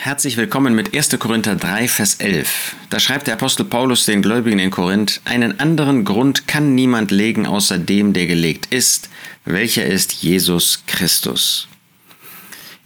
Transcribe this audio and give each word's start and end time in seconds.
Herzlich 0.00 0.36
willkommen 0.36 0.76
mit 0.76 0.96
1. 0.96 1.18
Korinther 1.18 1.56
3, 1.56 1.88
Vers 1.88 2.14
11. 2.20 2.76
Da 2.88 3.00
schreibt 3.00 3.26
der 3.26 3.34
Apostel 3.34 3.64
Paulus 3.64 4.04
den 4.04 4.22
Gläubigen 4.22 4.60
in 4.60 4.70
Korinth, 4.70 5.20
einen 5.24 5.58
anderen 5.58 6.04
Grund 6.04 6.46
kann 6.46 6.76
niemand 6.76 7.10
legen 7.10 7.46
außer 7.46 7.78
dem, 7.78 8.12
der 8.12 8.28
gelegt 8.28 8.72
ist, 8.72 9.10
welcher 9.44 9.84
ist 9.84 10.12
Jesus 10.12 10.84
Christus. 10.86 11.66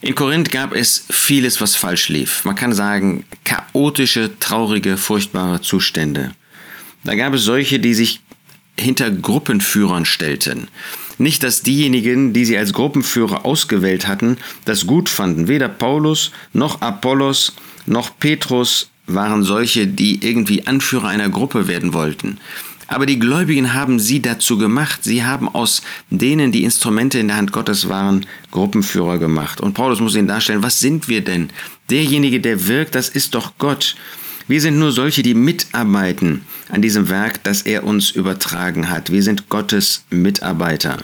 In 0.01 0.14
Korinth 0.14 0.51
gab 0.51 0.75
es 0.75 1.04
vieles, 1.11 1.61
was 1.61 1.77
falsch 1.77 2.09
lief. 2.09 2.46
Man 2.46 2.56
kann 2.56 2.72
sagen, 2.72 3.26
chaotische, 3.44 4.38
traurige, 4.40 4.97
furchtbare 4.97 5.60
Zustände. 5.60 6.33
Da 7.04 7.15
gab 7.15 7.35
es 7.35 7.42
solche, 7.42 7.79
die 7.79 7.92
sich 7.92 8.21
hinter 8.79 9.11
Gruppenführern 9.11 10.04
stellten. 10.04 10.69
Nicht, 11.19 11.43
dass 11.43 11.63
diejenigen, 11.63 12.33
die 12.33 12.45
sie 12.45 12.57
als 12.57 12.72
Gruppenführer 12.72 13.45
ausgewählt 13.45 14.07
hatten, 14.09 14.39
das 14.65 14.87
gut 14.87 15.09
fanden. 15.09 15.49
Weder 15.49 15.69
Paulus 15.69 16.33
noch 16.52 16.80
Apollos 16.80 17.53
noch 17.87 18.19
Petrus 18.19 18.91
waren 19.07 19.43
solche, 19.43 19.87
die 19.87 20.25
irgendwie 20.25 20.66
Anführer 20.66 21.09
einer 21.09 21.29
Gruppe 21.29 21.69
werden 21.69 21.93
wollten. 21.93 22.39
Aber 22.89 23.07
die 23.07 23.19
Gläubigen 23.19 23.73
haben 23.73 23.99
sie 23.99 24.21
dazu 24.21 24.59
gemacht. 24.59 25.02
Sie 25.02 25.25
haben 25.25 25.49
aus 25.49 25.83
denen, 26.11 26.52
die 26.52 26.65
Instrumente 26.65 27.19
in 27.19 27.29
der 27.29 27.39
Hand 27.39 27.52
Gottes 27.52 27.89
waren, 27.89 28.27
Gruppenführer 28.51 29.19
gemacht. 29.19 29.61
Und 29.61 29.73
Paulus 29.73 30.01
muss 30.01 30.15
ihnen 30.15 30.29
darstellen, 30.29 30.63
was 30.63 30.79
sind 30.79 31.09
wir 31.09 31.23
denn? 31.23 31.49
Derjenige, 31.89 32.41
der 32.41 32.66
wirkt, 32.66 32.95
das 32.95 33.09
ist 33.09 33.35
doch 33.35 33.52
Gott. 33.59 33.97
Wir 34.48 34.60
sind 34.60 34.78
nur 34.78 34.92
solche, 34.92 35.23
die 35.23 35.34
mitarbeiten 35.34 36.42
an 36.69 36.82
diesem 36.82 37.09
Werk, 37.09 37.42
das 37.45 37.62
er 37.62 37.84
uns 37.84 38.10
übertragen 38.10 38.91
hat. 38.91 39.10
Wir 39.10 39.23
sind 39.23 39.48
Gottes 39.48 40.05
Mitarbeiter. 40.10 40.98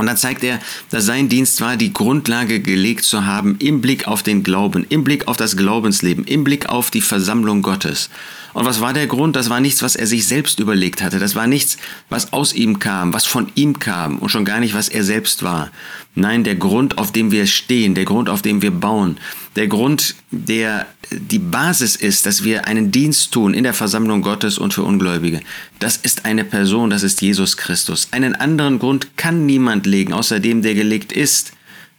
Und 0.00 0.06
dann 0.06 0.16
zeigt 0.16 0.42
er, 0.44 0.60
dass 0.88 1.04
sein 1.04 1.28
Dienst 1.28 1.60
war, 1.60 1.76
die 1.76 1.92
Grundlage 1.92 2.60
gelegt 2.60 3.04
zu 3.04 3.26
haben 3.26 3.56
im 3.58 3.82
Blick 3.82 4.08
auf 4.08 4.22
den 4.22 4.42
Glauben, 4.42 4.86
im 4.88 5.04
Blick 5.04 5.28
auf 5.28 5.36
das 5.36 5.58
Glaubensleben, 5.58 6.24
im 6.24 6.42
Blick 6.42 6.70
auf 6.70 6.90
die 6.90 7.02
Versammlung 7.02 7.60
Gottes. 7.60 8.08
Und 8.54 8.64
was 8.64 8.80
war 8.80 8.94
der 8.94 9.06
Grund? 9.06 9.36
Das 9.36 9.50
war 9.50 9.60
nichts, 9.60 9.82
was 9.82 9.96
er 9.96 10.06
sich 10.06 10.26
selbst 10.26 10.58
überlegt 10.58 11.02
hatte. 11.02 11.18
Das 11.18 11.34
war 11.34 11.46
nichts, 11.46 11.76
was 12.08 12.32
aus 12.32 12.54
ihm 12.54 12.78
kam, 12.78 13.12
was 13.12 13.26
von 13.26 13.52
ihm 13.54 13.78
kam 13.78 14.18
und 14.18 14.30
schon 14.30 14.46
gar 14.46 14.60
nicht, 14.60 14.74
was 14.74 14.88
er 14.88 15.04
selbst 15.04 15.42
war. 15.42 15.70
Nein, 16.14 16.44
der 16.44 16.56
Grund, 16.56 16.96
auf 16.96 17.12
dem 17.12 17.30
wir 17.30 17.46
stehen, 17.46 17.94
der 17.94 18.06
Grund, 18.06 18.30
auf 18.30 18.40
dem 18.40 18.62
wir 18.62 18.70
bauen, 18.70 19.18
der 19.56 19.68
Grund, 19.68 20.14
der 20.30 20.86
die 21.10 21.38
Basis 21.38 21.96
ist, 21.96 22.26
dass 22.26 22.44
wir 22.44 22.66
einen 22.66 22.90
Dienst 22.90 23.32
tun 23.32 23.52
in 23.52 23.64
der 23.64 23.74
Versammlung 23.74 24.22
Gottes 24.22 24.58
und 24.58 24.74
für 24.74 24.82
Ungläubige, 24.82 25.40
das 25.78 25.96
ist 25.96 26.24
eine 26.24 26.44
Person, 26.44 26.90
das 26.90 27.02
ist 27.02 27.20
Jesus 27.20 27.56
Christus. 27.56 28.08
Einen 28.12 28.34
anderen 28.34 28.78
Grund 28.78 29.16
kann 29.16 29.46
niemand 29.46 29.86
legen, 29.90 30.12
außer 30.12 30.40
dem, 30.40 30.62
der 30.62 30.74
gelegt 30.74 31.12
ist. 31.12 31.52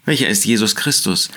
Welcher 0.06 0.28
ist 0.28 0.46
Jesus 0.46 0.76
Christus? 0.76 1.30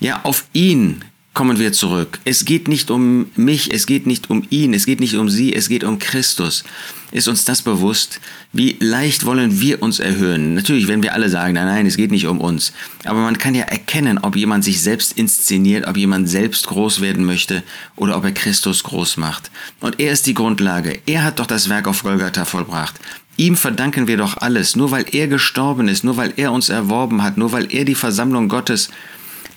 Ja, 0.00 0.20
auf 0.24 0.44
ihn 0.52 1.02
kommen 1.34 1.58
wir 1.58 1.72
zurück. 1.72 2.18
Es 2.24 2.44
geht 2.44 2.68
nicht 2.68 2.90
um 2.90 3.30
mich, 3.36 3.72
es 3.72 3.86
geht 3.86 4.06
nicht 4.06 4.28
um 4.28 4.44
ihn, 4.50 4.74
es 4.74 4.84
geht 4.84 5.00
nicht 5.00 5.14
um 5.14 5.30
sie, 5.30 5.54
es 5.54 5.68
geht 5.68 5.84
um 5.84 5.98
Christus. 5.98 6.64
Ist 7.10 7.28
uns 7.28 7.44
das 7.44 7.60
bewusst? 7.60 8.20
Wie 8.52 8.76
leicht 8.80 9.26
wollen 9.26 9.60
wir 9.60 9.82
uns 9.82 9.98
erhöhen? 9.98 10.54
Natürlich, 10.54 10.88
wenn 10.88 11.02
wir 11.02 11.12
alle 11.12 11.28
sagen, 11.28 11.54
nein, 11.54 11.66
nein, 11.66 11.86
es 11.86 11.96
geht 11.96 12.10
nicht 12.10 12.26
um 12.26 12.40
uns. 12.40 12.72
Aber 13.04 13.20
man 13.20 13.38
kann 13.38 13.54
ja 13.54 13.64
erkennen, 13.64 14.18
ob 14.18 14.34
jemand 14.34 14.64
sich 14.64 14.80
selbst 14.80 15.18
inszeniert, 15.18 15.86
ob 15.86 15.96
jemand 15.96 16.28
selbst 16.28 16.66
groß 16.68 17.00
werden 17.02 17.24
möchte 17.24 17.62
oder 17.96 18.16
ob 18.16 18.24
er 18.24 18.32
Christus 18.32 18.82
groß 18.82 19.18
macht. 19.18 19.50
Und 19.80 20.00
er 20.00 20.12
ist 20.12 20.26
die 20.26 20.34
Grundlage. 20.34 21.00
Er 21.06 21.24
hat 21.24 21.38
doch 21.38 21.46
das 21.46 21.68
Werk 21.68 21.86
auf 21.86 22.02
Golgatha 22.02 22.46
vollbracht. 22.46 22.98
Ihm 23.42 23.56
verdanken 23.56 24.06
wir 24.06 24.18
doch 24.18 24.36
alles, 24.36 24.76
nur 24.76 24.92
weil 24.92 25.04
er 25.10 25.26
gestorben 25.26 25.88
ist, 25.88 26.04
nur 26.04 26.16
weil 26.16 26.32
er 26.36 26.52
uns 26.52 26.68
erworben 26.68 27.24
hat, 27.24 27.38
nur 27.38 27.50
weil 27.50 27.74
er 27.74 27.84
die 27.84 27.96
Versammlung 27.96 28.48
Gottes 28.48 28.88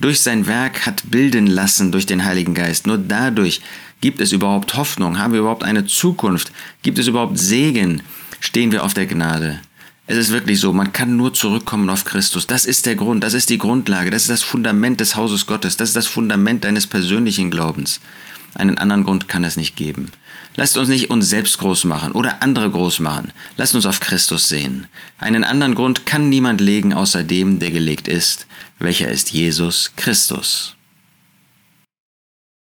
durch 0.02 0.22
sein 0.22 0.48
Werk 0.48 0.88
hat 0.88 1.04
bilden 1.12 1.46
lassen 1.46 1.92
durch 1.92 2.08
den 2.08 2.26
Heiligen 2.26 2.56
Geist. 2.56 2.88
Nur 2.88 2.98
dadurch 2.98 3.62
gibt 4.02 4.22
es 4.22 4.32
überhaupt 4.32 4.76
Hoffnung, 4.76 5.20
haben 5.20 5.34
wir 5.34 5.42
überhaupt 5.42 5.64
eine 5.64 5.86
Zukunft, 5.86 6.52
gibt 6.82 6.98
es 6.98 7.06
überhaupt 7.06 7.38
Segen, 7.38 8.02
stehen 8.40 8.72
wir 8.72 8.84
auf 8.84 8.96
der 8.96 9.06
Gnade. 9.06 9.60
Es 10.08 10.18
ist 10.18 10.32
wirklich 10.32 10.60
so, 10.60 10.74
man 10.74 10.92
kann 10.92 11.16
nur 11.16 11.36
zurückkommen 11.36 11.92
auf 11.92 12.06
Christus. 12.06 12.48
Das 12.48 12.66
ist 12.66 12.88
der 12.88 12.96
Grund, 12.96 13.24
das 13.24 13.36
ist 13.36 13.52
die 13.52 13.60
Grundlage, 13.60 14.10
das 14.10 14.24
ist 14.24 14.32
das 14.32 14.42
Fundament 14.42 15.00
des 15.00 15.16
Hauses 15.16 15.46
Gottes, 15.46 15.78
das 15.78 15.90
ist 15.90 15.96
das 15.96 16.08
Fundament 16.08 16.64
deines 16.64 16.88
persönlichen 16.88 17.52
Glaubens. 17.52 18.00
Einen 18.56 18.78
anderen 18.78 19.04
Grund 19.04 19.28
kann 19.28 19.44
es 19.44 19.58
nicht 19.58 19.76
geben. 19.76 20.12
Lasst 20.56 20.78
uns 20.78 20.88
nicht 20.88 21.10
uns 21.10 21.30
selbst 21.30 21.58
groß 21.58 21.84
machen 21.84 22.14
oder 22.14 22.42
andere 22.42 22.72
groß 22.72 23.00
machen. 23.02 23.34
Lasst 23.58 23.76
uns 23.76 23.86
auf 23.86 24.00
Christus 24.00 24.48
sehen. 24.48 24.88
Einen 25.20 25.44
anderen 25.44 25.76
Grund 25.76 26.06
kann 26.06 26.30
niemand 26.30 26.62
legen 26.62 26.94
außer 26.94 27.24
dem, 27.24 27.60
der 27.60 27.72
gelegt 27.72 28.08
ist, 28.08 28.48
welcher 28.80 29.10
ist 29.10 29.32
Jesus 29.32 29.92
Christus. 29.98 30.75